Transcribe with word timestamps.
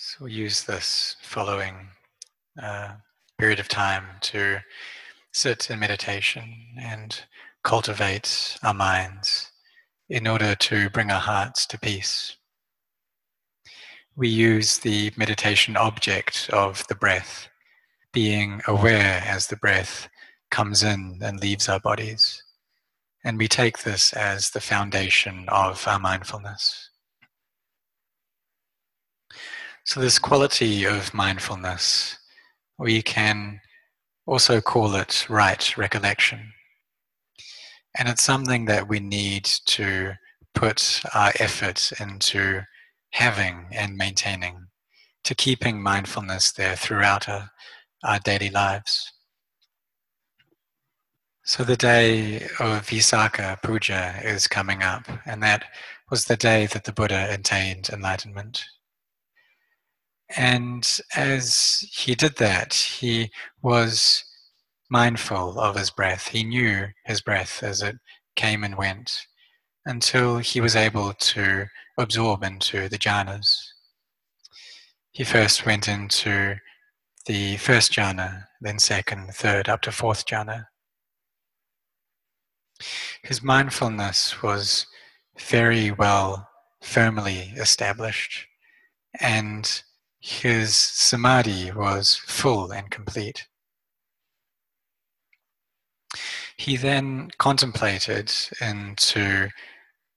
So 0.00 0.18
we'll 0.20 0.32
use 0.32 0.62
this 0.62 1.16
following 1.22 1.88
uh, 2.62 2.92
period 3.36 3.58
of 3.58 3.66
time 3.66 4.04
to 4.20 4.60
sit 5.32 5.70
in 5.70 5.80
meditation 5.80 6.54
and 6.80 7.20
cultivate 7.64 8.58
our 8.62 8.74
minds 8.74 9.50
in 10.08 10.28
order 10.28 10.54
to 10.54 10.88
bring 10.90 11.10
our 11.10 11.18
hearts 11.18 11.66
to 11.66 11.80
peace. 11.80 12.36
We 14.14 14.28
use 14.28 14.78
the 14.78 15.10
meditation 15.16 15.76
object 15.76 16.48
of 16.52 16.86
the 16.86 16.94
breath, 16.94 17.48
being 18.12 18.62
aware 18.68 19.20
as 19.26 19.48
the 19.48 19.56
breath 19.56 20.08
comes 20.52 20.84
in 20.84 21.18
and 21.20 21.40
leaves 21.40 21.68
our 21.68 21.80
bodies. 21.80 22.44
And 23.24 23.36
we 23.36 23.48
take 23.48 23.78
this 23.78 24.12
as 24.12 24.50
the 24.50 24.60
foundation 24.60 25.46
of 25.48 25.88
our 25.88 25.98
mindfulness. 25.98 26.87
So, 29.88 30.00
this 30.00 30.18
quality 30.18 30.84
of 30.84 31.14
mindfulness, 31.14 32.18
we 32.78 33.00
can 33.00 33.58
also 34.26 34.60
call 34.60 34.94
it 34.94 35.24
right 35.30 35.78
recollection. 35.78 36.52
And 37.96 38.06
it's 38.06 38.22
something 38.22 38.66
that 38.66 38.86
we 38.86 39.00
need 39.00 39.44
to 39.44 40.12
put 40.54 41.00
our 41.14 41.32
effort 41.38 41.90
into 42.00 42.60
having 43.12 43.68
and 43.72 43.96
maintaining, 43.96 44.66
to 45.24 45.34
keeping 45.34 45.82
mindfulness 45.82 46.52
there 46.52 46.76
throughout 46.76 47.26
our, 47.26 47.48
our 48.04 48.18
daily 48.18 48.50
lives. 48.50 49.10
So 51.44 51.64
the 51.64 51.76
day 51.76 52.42
of 52.60 52.86
Visakha 52.86 53.62
Puja 53.62 54.20
is 54.22 54.46
coming 54.48 54.82
up, 54.82 55.08
and 55.24 55.42
that 55.42 55.64
was 56.10 56.26
the 56.26 56.36
day 56.36 56.66
that 56.66 56.84
the 56.84 56.92
Buddha 56.92 57.28
attained 57.30 57.88
enlightenment. 57.88 58.62
And 60.36 60.86
as 61.16 61.88
he 61.92 62.14
did 62.14 62.36
that, 62.36 62.74
he 62.74 63.30
was 63.62 64.24
mindful 64.90 65.58
of 65.58 65.76
his 65.76 65.90
breath. 65.90 66.28
He 66.28 66.44
knew 66.44 66.88
his 67.06 67.20
breath 67.20 67.62
as 67.62 67.82
it 67.82 67.96
came 68.36 68.64
and 68.64 68.76
went 68.76 69.26
until 69.86 70.38
he 70.38 70.60
was 70.60 70.76
able 70.76 71.14
to 71.14 71.66
absorb 71.98 72.42
into 72.42 72.88
the 72.88 72.98
jhanas. 72.98 73.56
He 75.12 75.24
first 75.24 75.66
went 75.66 75.88
into 75.88 76.56
the 77.26 77.56
first 77.56 77.92
jhana, 77.92 78.44
then 78.60 78.78
second, 78.78 79.34
third, 79.34 79.68
up 79.68 79.82
to 79.82 79.92
fourth 79.92 80.26
jhana. 80.26 80.66
His 83.22 83.42
mindfulness 83.42 84.42
was 84.42 84.86
very 85.38 85.90
well, 85.90 86.48
firmly 86.82 87.52
established, 87.56 88.46
and 89.20 89.82
his 90.20 90.76
samadhi 90.76 91.70
was 91.72 92.16
full 92.16 92.72
and 92.72 92.90
complete. 92.90 93.46
He 96.56 96.76
then 96.76 97.30
contemplated 97.38 98.32
into 98.60 99.48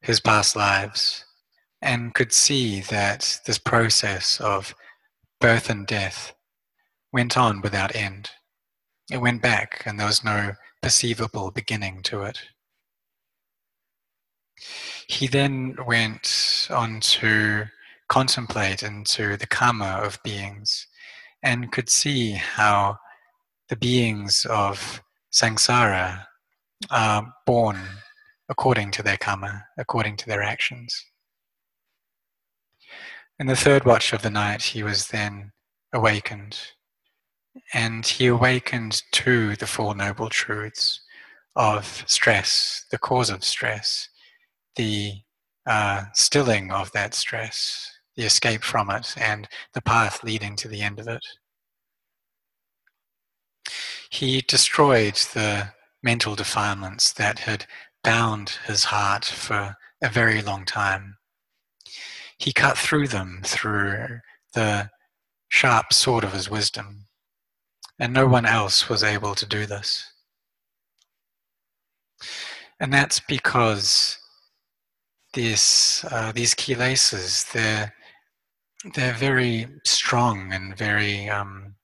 his 0.02 0.20
past 0.20 0.56
lives 0.56 1.26
and 1.82 2.14
could 2.14 2.34
see 2.34 2.82
that 2.82 3.40
this 3.46 3.60
process 3.60 4.42
of 4.42 4.74
birth 5.40 5.70
and 5.70 5.86
death 5.86 6.34
went 7.14 7.38
on 7.38 7.62
without 7.62 7.96
end. 7.96 8.32
It 9.12 9.18
went 9.18 9.42
back, 9.42 9.84
and 9.86 10.00
there 10.00 10.08
was 10.08 10.24
no 10.24 10.54
perceivable 10.82 11.52
beginning 11.52 12.02
to 12.04 12.24
it. 12.24 12.40
He 15.08 15.28
then 15.28 15.76
went 15.86 16.68
on 16.70 17.00
to 17.02 17.66
contemplate 18.12 18.84
into 18.84 19.38
the 19.38 19.48
karma 19.48 20.02
of 20.04 20.22
beings 20.22 20.86
and 21.44 21.72
could 21.72 21.90
see 21.90 22.34
how 22.34 22.98
the 23.70 23.76
beings 23.78 24.46
of 24.50 25.02
samsara 25.32 26.26
are 26.90 27.34
born 27.46 27.80
according 28.50 28.92
to 28.92 29.02
their 29.02 29.16
karma, 29.16 29.64
according 29.78 30.18
to 30.18 30.28
their 30.28 30.44
actions. 30.44 31.06
In 33.40 33.48
the 33.48 33.56
third 33.56 33.86
watch 33.86 34.12
of 34.12 34.24
the 34.24 34.30
night, 34.30 34.62
he 34.62 34.84
was 34.84 35.08
then 35.08 35.54
awakened, 35.94 36.60
and 37.74 38.06
he 38.06 38.28
awakened 38.28 39.04
to 39.14 39.56
the 39.56 39.68
Four 39.68 39.96
Noble 39.96 40.28
Truths 40.28 41.00
of 41.56 42.04
stress, 42.08 42.86
the 42.92 42.98
cause 42.98 43.30
of 43.30 43.46
stress, 43.46 44.10
the 44.76 45.22
uh, 45.66 46.04
stilling 46.14 46.72
of 46.72 46.92
that 46.92 47.14
stress, 47.14 47.90
the 48.16 48.24
escape 48.24 48.64
from 48.64 48.90
it, 48.90 49.14
and 49.18 49.48
the 49.74 49.82
path 49.82 50.24
leading 50.24 50.56
to 50.58 50.68
the 50.68 50.82
end 50.82 51.00
of 51.00 51.08
it. 51.08 51.26
He 54.10 54.42
destroyed 54.42 55.16
the 55.34 55.74
mental 56.04 56.36
defilements 56.36 57.14
that 57.14 57.40
had 57.40 57.66
bound 58.04 58.58
his 58.66 58.86
heart 58.86 59.26
for 59.26 59.76
a 60.02 60.10
very 60.10 60.42
long 60.42 60.66
time. 60.66 61.18
He 62.38 62.52
cut 62.52 62.78
through 62.78 63.08
them 63.08 63.42
through 63.46 64.20
the 64.54 64.90
sharp 65.50 65.94
sword 65.94 66.24
of 66.24 66.34
his 66.34 66.50
wisdom, 66.50 67.08
and 68.00 68.14
no 68.14 68.28
one 68.28 68.46
else 68.46 68.90
was 68.90 69.04
able 69.04 69.36
to 69.36 69.46
do 69.46 69.66
this. 69.66 70.12
And 72.80 72.92
that's 72.92 73.20
because 73.20 74.18
this, 75.34 76.04
uh, 76.06 76.32
these 76.32 76.56
kilesas, 76.56 77.52
they're, 77.52 77.94
they're 78.94 79.14
very 79.14 79.68
strong 79.86 80.54
and 80.54 80.76
very 80.78 81.30
um, 81.30 81.76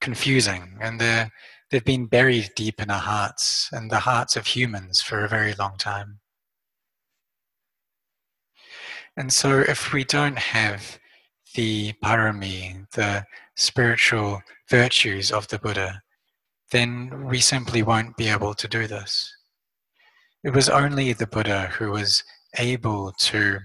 confusing, 0.00 0.78
and 0.80 1.00
they're 1.00 1.30
They've 1.70 1.84
been 1.84 2.06
buried 2.06 2.50
deep 2.56 2.82
in 2.82 2.90
our 2.90 3.00
hearts 3.00 3.68
and 3.72 3.90
the 3.90 4.00
hearts 4.00 4.34
of 4.34 4.46
humans 4.46 5.00
for 5.00 5.24
a 5.24 5.28
very 5.28 5.54
long 5.54 5.78
time. 5.78 6.18
And 9.16 9.32
so, 9.32 9.60
if 9.60 9.92
we 9.92 10.04
don't 10.04 10.38
have 10.38 10.98
the 11.54 11.92
parami, 12.04 12.90
the 12.92 13.24
spiritual 13.56 14.42
virtues 14.68 15.30
of 15.30 15.46
the 15.48 15.58
Buddha, 15.58 16.02
then 16.72 17.26
we 17.26 17.38
simply 17.40 17.82
won't 17.82 18.16
be 18.16 18.28
able 18.28 18.54
to 18.54 18.68
do 18.68 18.86
this. 18.86 19.32
It 20.42 20.54
was 20.54 20.68
only 20.68 21.12
the 21.12 21.26
Buddha 21.26 21.66
who 21.66 21.90
was 21.90 22.24
able 22.58 23.12
to 23.12 23.60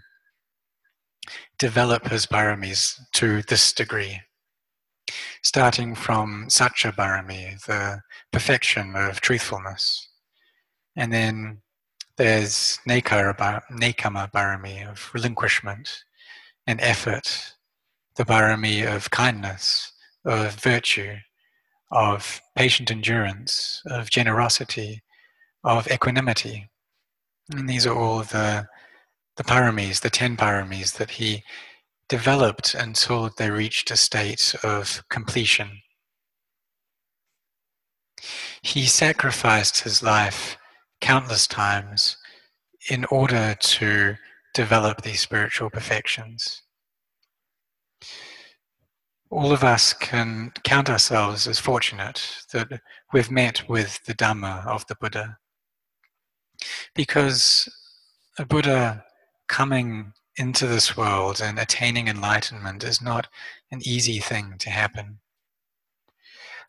develop 1.57 2.07
his 2.07 2.25
paramis 2.25 2.99
to 3.13 3.41
this 3.43 3.73
degree 3.73 4.21
starting 5.45 5.93
from 5.93 6.49
Satya 6.49 6.91
Barami, 6.91 7.63
the 7.65 8.01
perfection 8.31 8.95
of 8.95 9.21
truthfulness. 9.21 10.07
And 10.95 11.13
then 11.13 11.61
there's 12.17 12.79
Nekkhamma 12.87 14.31
Barami 14.31 14.89
of 14.89 15.11
relinquishment 15.13 16.03
and 16.65 16.81
effort, 16.81 17.53
the 18.15 18.25
Barami 18.25 18.91
of 18.91 19.11
kindness, 19.11 19.91
of 20.25 20.55
virtue, 20.55 21.15
of 21.91 22.41
patient 22.55 22.89
endurance, 22.89 23.83
of 23.85 24.09
generosity, 24.09 25.03
of 25.63 25.87
equanimity. 25.91 26.69
And 27.55 27.69
these 27.69 27.85
are 27.85 27.95
all 27.95 28.19
the, 28.19 28.67
the 29.37 29.43
paramis, 29.43 30.01
the 30.01 30.09
ten 30.09 30.37
paramis 30.37 30.97
that 30.97 31.11
he 31.11 31.43
developed 32.07 32.75
until 32.75 33.29
they 33.37 33.49
reached 33.49 33.91
a 33.91 33.97
state 33.97 34.55
of 34.63 35.03
completion. 35.09 35.81
He 38.61 38.85
sacrificed 38.85 39.81
his 39.81 40.01
life 40.01 40.57
countless 41.01 41.47
times 41.47 42.17
in 42.89 43.05
order 43.05 43.55
to 43.59 44.15
develop 44.53 45.01
these 45.01 45.19
spiritual 45.19 45.69
perfections. 45.69 46.61
All 49.29 49.51
of 49.51 49.63
us 49.63 49.91
can 49.93 50.53
count 50.63 50.89
ourselves 50.89 51.47
as 51.47 51.59
fortunate 51.59 52.43
that 52.53 52.81
we've 53.11 53.31
met 53.31 53.67
with 53.67 54.03
the 54.05 54.13
Dhamma 54.13 54.65
of 54.65 54.85
the 54.87 54.95
Buddha. 54.95 55.37
Because 56.93 57.67
a 58.37 58.45
Buddha 58.45 59.04
coming 59.47 60.13
into 60.37 60.67
this 60.67 60.97
world 60.97 61.41
and 61.41 61.57
attaining 61.57 62.07
enlightenment 62.07 62.83
is 62.83 63.01
not 63.01 63.27
an 63.71 63.79
easy 63.83 64.19
thing 64.19 64.55
to 64.59 64.69
happen. 64.69 65.19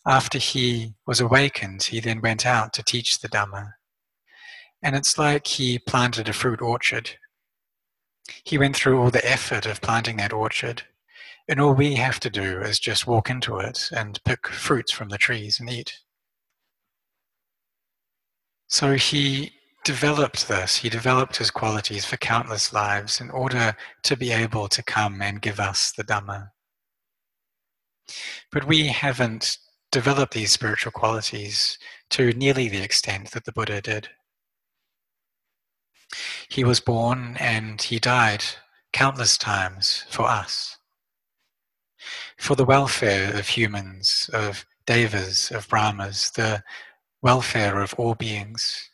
After 0.06 0.38
he 0.38 0.94
was 1.06 1.20
awakened, 1.20 1.82
he 1.82 1.99
then 1.99 2.20
went 2.20 2.46
out 2.46 2.73
to 2.75 2.82
teach 2.82 3.19
the 3.19 3.28
Dhamma. 3.28 3.73
And 4.82 4.94
it's 4.94 5.19
like 5.19 5.46
he 5.46 5.81
planted 5.81 6.28
a 6.28 6.32
fruit 6.32 6.62
orchard. 6.62 7.17
He 8.44 8.56
went 8.58 8.76
through 8.76 9.00
all 9.00 9.11
the 9.11 9.28
effort 9.28 9.67
of 9.67 9.81
planting 9.81 10.19
that 10.19 10.32
orchard. 10.32 10.82
And 11.49 11.61
all 11.61 11.75
we 11.75 11.94
have 11.94 12.20
to 12.20 12.31
do 12.31 12.61
is 12.61 12.78
just 12.78 13.06
walk 13.06 13.31
into 13.31 13.58
it 13.58 13.88
and 13.90 14.23
pick 14.25 14.46
fruits 14.46 14.93
from 14.93 15.08
the 15.08 15.19
trees 15.19 15.58
and 15.58 15.69
eat. 15.69 16.00
So 18.69 18.94
he 18.94 19.52
developed 19.87 20.49
this. 20.49 20.79
He 20.79 20.88
developed 20.88 21.37
his 21.37 21.53
qualities 21.53 22.05
for 22.05 22.17
countless 22.17 22.73
lives 22.73 23.21
in 23.21 23.31
order 23.31 23.77
to 24.03 24.17
be 24.17 24.33
able 24.33 24.67
to 24.67 24.83
come 24.83 25.23
and 25.23 25.41
give 25.41 25.61
us 25.61 25.93
the 25.93 26.03
Dhamma. 26.03 26.50
But 28.50 28.67
we 28.67 28.88
haven't 28.88 29.59
developed 29.93 30.35
these 30.35 30.50
spiritual 30.50 30.91
qualities 30.91 31.79
to 32.11 32.33
nearly 32.33 32.69
the 32.69 32.83
extent 32.83 33.31
that 33.31 33.44
the 33.44 33.53
Buddha 33.53 33.81
did. 33.81 34.09
He 36.49 36.65
was 36.65 36.81
born 36.81 37.37
and 37.38 37.81
he 37.81 38.00
died 38.00 38.43
countless 38.93 39.38
times 39.38 40.05
for 40.11 40.27
us, 40.27 40.79
for 42.38 42.56
the 42.56 42.65
welfare 42.65 43.33
of 43.38 43.47
humans, 43.47 44.29
of 44.33 44.67
devas, 44.85 45.53
of 45.53 45.69
brahmas, 45.69 46.33
the 46.33 46.65
welfare 47.23 47.81
of 47.81 47.94
all 47.94 48.17
beings. 48.17 48.91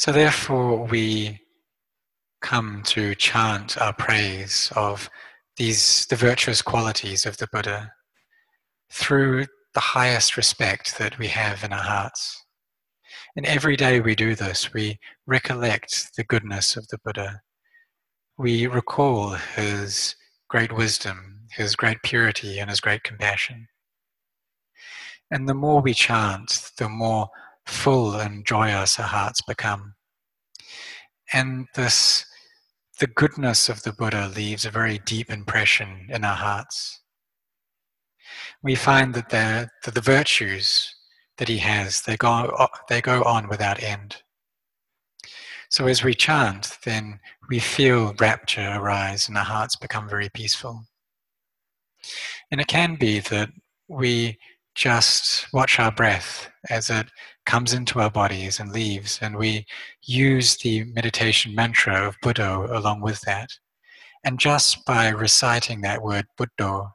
So, 0.00 0.12
therefore, 0.12 0.86
we 0.86 1.40
come 2.40 2.82
to 2.86 3.14
chant 3.16 3.76
our 3.76 3.92
praise 3.92 4.72
of 4.74 5.10
these 5.58 6.06
the 6.06 6.16
virtuous 6.16 6.62
qualities 6.62 7.26
of 7.26 7.36
the 7.36 7.46
Buddha 7.52 7.92
through 8.90 9.44
the 9.74 9.80
highest 9.80 10.38
respect 10.38 10.96
that 10.96 11.18
we 11.18 11.26
have 11.26 11.64
in 11.64 11.74
our 11.74 11.82
hearts. 11.82 12.42
And 13.36 13.44
every 13.44 13.76
day 13.76 14.00
we 14.00 14.14
do 14.14 14.34
this, 14.34 14.72
we 14.72 14.98
recollect 15.26 16.16
the 16.16 16.24
goodness 16.24 16.78
of 16.78 16.88
the 16.88 16.98
Buddha. 17.04 17.42
We 18.38 18.68
recall 18.68 19.34
his 19.54 20.16
great 20.48 20.72
wisdom, 20.72 21.40
his 21.50 21.76
great 21.76 21.98
purity, 22.02 22.58
and 22.58 22.70
his 22.70 22.80
great 22.80 23.02
compassion. 23.02 23.68
And 25.30 25.46
the 25.46 25.52
more 25.52 25.82
we 25.82 25.92
chant, 25.92 26.70
the 26.78 26.88
more 26.88 27.28
full 27.70 28.14
and 28.14 28.44
joyous 28.46 28.98
our 28.98 29.06
hearts 29.06 29.40
become. 29.42 29.94
And 31.32 31.66
this, 31.74 32.26
the 32.98 33.06
goodness 33.06 33.68
of 33.68 33.82
the 33.82 33.92
Buddha 33.92 34.30
leaves 34.34 34.64
a 34.64 34.70
very 34.70 34.98
deep 34.98 35.30
impression 35.30 36.08
in 36.10 36.24
our 36.24 36.34
hearts. 36.34 37.00
We 38.62 38.74
find 38.74 39.14
that 39.14 39.30
the, 39.30 39.68
the 39.90 40.00
virtues 40.00 40.94
that 41.38 41.48
he 41.48 41.58
has, 41.58 42.02
they 42.02 42.16
go, 42.16 42.68
they 42.88 43.00
go 43.00 43.22
on 43.22 43.48
without 43.48 43.82
end. 43.82 44.16
So 45.70 45.86
as 45.86 46.02
we 46.02 46.14
chant, 46.14 46.76
then 46.84 47.20
we 47.48 47.60
feel 47.60 48.14
rapture 48.18 48.72
arise 48.74 49.28
and 49.28 49.38
our 49.38 49.44
hearts 49.44 49.76
become 49.76 50.08
very 50.08 50.28
peaceful. 50.28 50.84
And 52.50 52.60
it 52.60 52.66
can 52.66 52.96
be 52.96 53.20
that 53.20 53.50
we 53.88 54.38
just 54.74 55.52
watch 55.52 55.78
our 55.78 55.92
breath 55.92 56.50
as 56.68 56.90
it 56.90 57.06
comes 57.50 57.72
into 57.72 57.98
our 57.98 58.10
bodies 58.10 58.60
and 58.60 58.70
leaves, 58.70 59.18
and 59.20 59.36
we 59.36 59.66
use 60.02 60.56
the 60.58 60.84
meditation 60.84 61.52
mantra 61.52 62.06
of 62.06 62.16
Buddha 62.22 62.48
along 62.70 63.00
with 63.00 63.20
that. 63.22 63.50
And 64.22 64.38
just 64.38 64.84
by 64.84 65.08
reciting 65.08 65.80
that 65.80 66.00
word 66.00 66.26
Buddha, 66.38 66.92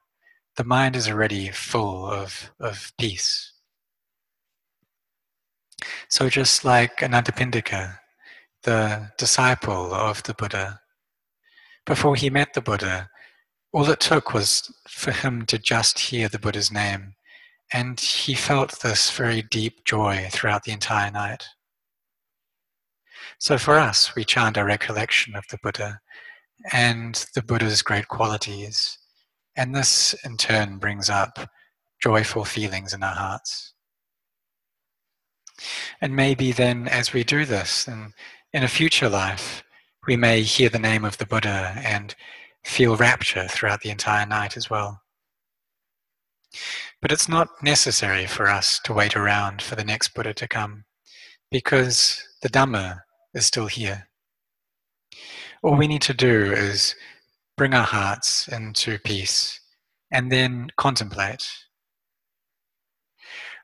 the 0.55 0.63
mind 0.63 0.95
is 0.95 1.09
already 1.09 1.49
full 1.49 2.09
of, 2.09 2.51
of 2.61 2.93
peace. 2.97 3.51
So, 6.07 6.29
just 6.29 6.63
like 6.63 6.99
Anathapindika, 6.99 7.97
the 8.63 9.11
disciple 9.17 9.93
of 9.93 10.23
the 10.23 10.33
Buddha, 10.33 10.79
before 11.85 12.15
he 12.15 12.29
met 12.29 12.53
the 12.53 12.61
Buddha, 12.61 13.09
all 13.73 13.89
it 13.89 13.99
took 13.99 14.33
was 14.33 14.73
for 14.87 15.11
him 15.11 15.45
to 15.47 15.57
just 15.57 15.99
hear 15.99 16.29
the 16.29 16.39
Buddha's 16.39 16.71
name 16.71 17.14
and 17.73 17.99
he 17.99 18.33
felt 18.35 18.79
this 18.81 19.11
very 19.11 19.41
deep 19.41 19.83
joy 19.85 20.27
throughout 20.31 20.63
the 20.63 20.71
entire 20.71 21.11
night. 21.11 21.43
So 23.39 23.57
for 23.57 23.77
us, 23.77 24.15
we 24.15 24.23
chant 24.23 24.57
our 24.57 24.65
recollection 24.65 25.35
of 25.35 25.45
the 25.49 25.57
Buddha 25.61 25.99
and 26.71 27.25
the 27.35 27.41
Buddha's 27.43 27.81
great 27.81 28.07
qualities, 28.07 28.97
and 29.57 29.75
this 29.75 30.15
in 30.23 30.37
turn 30.37 30.77
brings 30.77 31.09
up 31.09 31.49
joyful 32.01 32.45
feelings 32.45 32.93
in 32.93 33.03
our 33.03 33.15
hearts. 33.15 33.73
And 36.01 36.15
maybe 36.15 36.51
then, 36.51 36.87
as 36.87 37.13
we 37.13 37.23
do 37.23 37.45
this, 37.45 37.87
and 37.87 38.13
in 38.53 38.63
a 38.63 38.67
future 38.67 39.09
life, 39.09 39.63
we 40.07 40.15
may 40.15 40.41
hear 40.41 40.69
the 40.69 40.79
name 40.79 41.05
of 41.05 41.17
the 41.17 41.25
Buddha 41.25 41.73
and 41.77 42.15
feel 42.63 42.95
rapture 42.95 43.47
throughout 43.47 43.81
the 43.81 43.89
entire 43.89 44.25
night 44.25 44.57
as 44.57 44.69
well. 44.69 45.01
But 47.01 47.11
it's 47.11 47.29
not 47.29 47.49
necessary 47.61 48.25
for 48.25 48.47
us 48.47 48.79
to 48.85 48.93
wait 48.93 49.15
around 49.15 49.61
for 49.61 49.75
the 49.75 49.83
next 49.83 50.13
Buddha 50.13 50.33
to 50.33 50.47
come 50.47 50.85
because 51.51 52.27
the 52.41 52.49
Dhamma 52.49 53.01
is 53.33 53.45
still 53.45 53.67
here. 53.67 54.07
All 55.61 55.75
we 55.75 55.87
need 55.87 56.01
to 56.03 56.13
do 56.13 56.51
is 56.51 56.95
bring 57.57 57.73
our 57.73 57.85
hearts 57.85 58.47
into 58.47 58.99
peace 58.99 59.59
and 60.11 60.31
then 60.31 60.69
contemplate. 60.77 61.47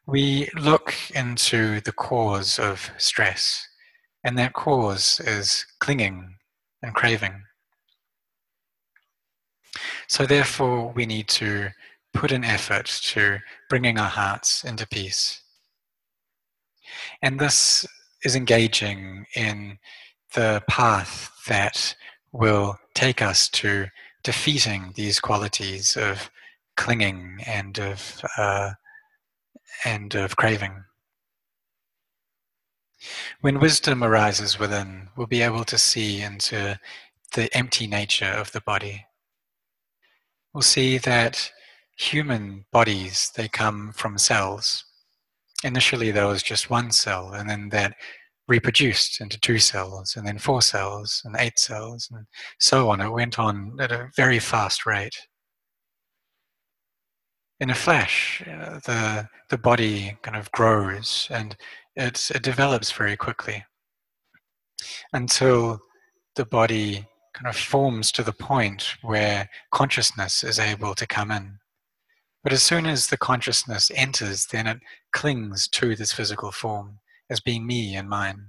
We 0.08 0.50
look 0.56 0.94
into 1.14 1.80
the 1.82 1.92
cause 1.92 2.58
of 2.60 2.90
stress, 2.98 3.68
and 4.24 4.38
that 4.38 4.54
cause 4.54 5.20
is 5.20 5.66
clinging 5.80 6.36
and 6.82 6.94
craving. 6.96 7.44
So, 10.08 10.26
therefore, 10.26 10.92
we 10.92 11.06
need 11.06 11.28
to 11.30 11.70
put 12.14 12.32
an 12.32 12.44
effort 12.44 12.86
to 12.86 13.40
bringing 13.70 13.98
our 13.98 14.10
hearts 14.10 14.64
into 14.64 14.88
peace. 14.88 15.42
And 17.22 17.40
this 17.40 17.86
is 18.24 18.36
engaging 18.36 19.26
in 19.36 19.80
the 20.34 20.64
path 20.70 21.32
that 21.48 21.96
will 22.32 22.78
take 22.94 23.22
us 23.22 23.50
to 23.50 23.88
defeating 24.24 24.94
these 24.96 25.20
qualities 25.20 25.98
of 25.98 26.30
clinging 26.78 27.40
and 27.46 27.80
of 27.80 28.22
uh, 28.38 28.72
and 29.86 30.16
of 30.16 30.36
craving. 30.36 30.84
When 33.42 33.60
wisdom 33.60 34.04
arises 34.04 34.60
within, 34.60 35.10
we'll 35.16 35.28
be 35.28 35.42
able 35.42 35.64
to 35.66 35.78
see 35.78 36.22
into 36.22 36.80
the 37.34 37.56
empty 37.58 37.88
nature 37.88 38.26
of 38.26 38.52
the 38.52 38.62
body. 38.62 39.06
We'll 40.54 40.62
see 40.62 40.98
that 41.00 41.52
human 42.02 42.66
bodies, 42.72 43.32
they 43.36 43.48
come 43.48 43.92
from 43.94 44.18
cells. 44.18 44.84
Initially, 45.64 46.12
there 46.12 46.28
was 46.28 46.42
just 46.42 46.70
one 46.70 46.92
cell, 46.92 47.34
and 47.34 47.50
then 47.50 47.70
that 47.70 47.96
reproduced 48.48 49.22
into 49.22 49.40
two 49.40 49.60
cells, 49.60 50.16
and 50.16 50.26
then 50.26 50.40
four 50.40 50.62
cells, 50.62 51.22
and 51.26 51.36
eight 51.38 51.60
cells, 51.60 52.10
and 52.12 52.26
so 52.60 52.90
on. 52.90 53.02
It 53.02 53.10
went 53.10 53.38
on 53.38 53.78
at 53.80 53.92
a 53.92 54.10
very 54.16 54.40
fast 54.40 54.86
rate. 54.86 55.16
In 57.60 57.70
a 57.70 57.76
flash, 57.76 58.42
uh, 58.48 58.80
the, 58.86 59.28
the 59.50 59.58
body 59.58 60.18
kind 60.24 60.36
of 60.36 60.52
grows 60.52 61.28
and 61.30 61.56
it, 61.96 62.32
it 62.34 62.42
develops 62.42 62.92
very 62.92 63.16
quickly 63.16 63.64
until 65.14 65.80
the 66.36 66.46
body 66.46 67.06
kind 67.36 67.48
of 67.48 67.56
forms 67.56 68.12
to 68.14 68.24
the 68.24 68.34
point 68.34 68.96
where 69.04 69.48
consciousness 69.72 70.44
is 70.44 70.58
able 70.58 70.96
to 70.96 71.06
come 71.06 71.30
in. 71.30 71.60
But 72.44 72.54
as 72.54 72.64
soon 72.64 72.86
as 72.86 73.08
the 73.08 73.18
consciousness 73.18 73.92
enters, 73.94 74.48
then 74.48 74.68
it 74.68 74.80
clings 75.12 75.68
to 75.70 75.96
this 75.96 76.12
physical 76.12 76.52
form 76.52 77.00
as 77.30 77.40
being 77.40 77.68
me 77.68 77.96
and 77.96 78.10
mine. 78.10 78.48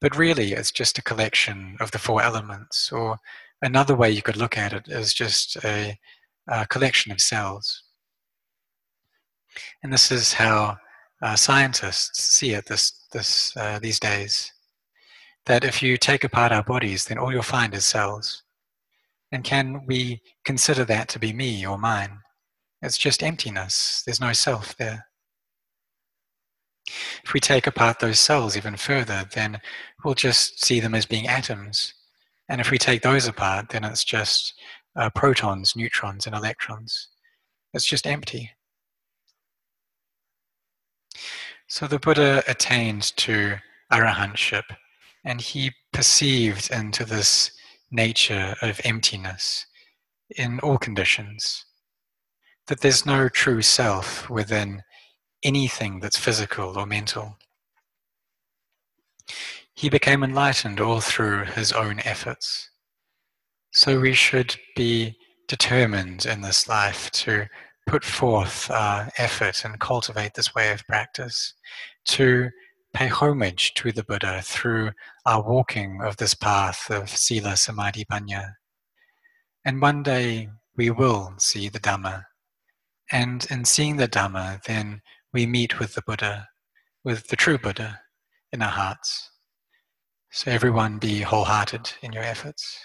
But 0.00 0.16
really, 0.16 0.52
it's 0.52 0.70
just 0.70 0.98
a 0.98 1.02
collection 1.02 1.76
of 1.80 1.90
the 1.90 1.98
four 1.98 2.22
elements, 2.22 2.92
or 2.92 3.18
another 3.62 3.96
way 3.96 4.10
you 4.10 4.22
could 4.22 4.36
look 4.36 4.56
at 4.56 4.72
it 4.72 4.88
is 4.88 5.14
just 5.14 5.56
a, 5.64 5.98
a 6.48 6.66
collection 6.66 7.10
of 7.10 7.20
cells. 7.20 7.82
And 9.82 9.92
this 9.92 10.10
is 10.10 10.34
how 10.34 10.76
uh, 11.22 11.36
scientists 11.36 12.22
see 12.22 12.52
it 12.52 12.66
this, 12.66 12.92
this, 13.12 13.56
uh, 13.56 13.78
these 13.78 13.98
days. 13.98 14.52
That 15.46 15.64
if 15.64 15.82
you 15.82 15.96
take 15.96 16.24
apart 16.24 16.52
our 16.52 16.62
bodies, 16.62 17.04
then 17.04 17.18
all 17.18 17.32
you'll 17.32 17.42
find 17.42 17.74
is 17.74 17.84
cells. 17.84 18.42
And 19.32 19.42
can 19.44 19.84
we 19.86 20.22
consider 20.44 20.84
that 20.84 21.08
to 21.08 21.18
be 21.18 21.32
me 21.32 21.66
or 21.66 21.78
mine? 21.78 22.18
It's 22.84 22.98
just 22.98 23.22
emptiness. 23.22 24.02
There's 24.04 24.20
no 24.20 24.34
self 24.34 24.76
there. 24.76 25.06
If 27.24 27.32
we 27.32 27.40
take 27.40 27.66
apart 27.66 27.98
those 27.98 28.18
cells 28.18 28.58
even 28.58 28.76
further, 28.76 29.24
then 29.34 29.58
we'll 30.04 30.14
just 30.14 30.62
see 30.62 30.80
them 30.80 30.94
as 30.94 31.06
being 31.06 31.26
atoms. 31.26 31.94
And 32.50 32.60
if 32.60 32.70
we 32.70 32.76
take 32.76 33.00
those 33.00 33.26
apart, 33.26 33.70
then 33.70 33.84
it's 33.84 34.04
just 34.04 34.52
uh, 34.96 35.08
protons, 35.14 35.74
neutrons, 35.74 36.26
and 36.26 36.36
electrons. 36.36 37.08
It's 37.72 37.86
just 37.86 38.06
empty. 38.06 38.50
So 41.66 41.86
the 41.86 41.98
Buddha 41.98 42.44
attained 42.46 43.16
to 43.16 43.56
arahantship, 43.90 44.64
and 45.24 45.40
he 45.40 45.72
perceived 45.94 46.70
into 46.70 47.06
this 47.06 47.50
nature 47.90 48.54
of 48.60 48.78
emptiness 48.84 49.64
in 50.36 50.60
all 50.60 50.76
conditions 50.76 51.64
that 52.68 52.80
there's 52.80 53.04
no 53.04 53.28
true 53.28 53.62
self 53.62 54.28
within 54.30 54.82
anything 55.42 56.00
that's 56.00 56.18
physical 56.18 56.78
or 56.78 56.86
mental. 56.86 57.36
He 59.74 59.88
became 59.88 60.22
enlightened 60.22 60.80
all 60.80 61.00
through 61.00 61.44
his 61.44 61.72
own 61.72 62.00
efforts. 62.00 62.70
So 63.72 64.00
we 64.00 64.14
should 64.14 64.56
be 64.76 65.16
determined 65.48 66.26
in 66.26 66.40
this 66.40 66.68
life 66.68 67.10
to 67.10 67.46
put 67.86 68.04
forth 68.04 68.70
our 68.70 69.10
effort 69.18 69.64
and 69.64 69.80
cultivate 69.80 70.34
this 70.34 70.54
way 70.54 70.72
of 70.72 70.86
practice, 70.86 71.54
to 72.06 72.50
pay 72.94 73.08
homage 73.08 73.74
to 73.74 73.92
the 73.92 74.04
Buddha 74.04 74.40
through 74.42 74.92
our 75.26 75.42
walking 75.42 76.00
of 76.00 76.16
this 76.16 76.34
path 76.34 76.90
of 76.90 77.10
Sila 77.10 77.56
Samadhi 77.56 78.04
Panya. 78.04 78.54
And 79.64 79.82
one 79.82 80.02
day 80.02 80.48
we 80.76 80.90
will 80.90 81.34
see 81.38 81.68
the 81.68 81.80
Dhamma. 81.80 82.24
And 83.12 83.46
in 83.50 83.64
seeing 83.64 83.96
the 83.96 84.08
Dhamma, 84.08 84.62
then 84.64 85.02
we 85.32 85.46
meet 85.46 85.78
with 85.78 85.94
the 85.94 86.02
Buddha, 86.02 86.48
with 87.04 87.28
the 87.28 87.36
true 87.36 87.58
Buddha 87.58 88.00
in 88.52 88.62
our 88.62 88.70
hearts. 88.70 89.30
So 90.30 90.50
everyone 90.50 90.98
be 90.98 91.20
wholehearted 91.20 91.92
in 92.02 92.12
your 92.12 92.24
efforts. 92.24 92.78